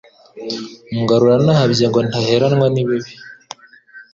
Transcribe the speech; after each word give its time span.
Ungarura 0.95 1.35
nahabye 1.45 1.85
ngo 1.89 1.99
ntaheranwa 2.07 2.65
ni 2.73 2.79
ibibi 2.83 3.13